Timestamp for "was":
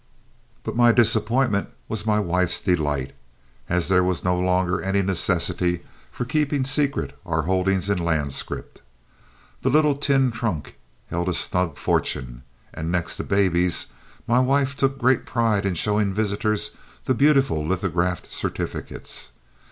1.87-2.07, 4.03-4.23